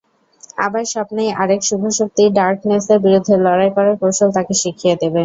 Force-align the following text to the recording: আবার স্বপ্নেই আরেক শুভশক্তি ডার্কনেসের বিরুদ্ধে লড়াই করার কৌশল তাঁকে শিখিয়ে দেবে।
আবার 0.57 0.83
স্বপ্নেই 0.91 1.31
আরেক 1.41 1.61
শুভশক্তি 1.67 2.23
ডার্কনেসের 2.37 2.99
বিরুদ্ধে 3.05 3.35
লড়াই 3.45 3.71
করার 3.75 3.95
কৌশল 4.01 4.29
তাঁকে 4.35 4.53
শিখিয়ে 4.61 4.95
দেবে। 5.01 5.19